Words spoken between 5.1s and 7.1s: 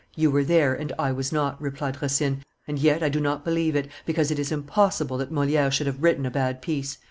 that Moliere should have written a bad piece.